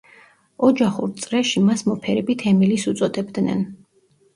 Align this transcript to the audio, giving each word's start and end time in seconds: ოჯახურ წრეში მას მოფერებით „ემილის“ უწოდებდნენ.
ოჯახურ 0.67 1.11
წრეში 1.27 1.65
მას 1.67 1.85
მოფერებით 1.93 2.49
„ემილის“ 2.57 2.91
უწოდებდნენ. 2.97 3.69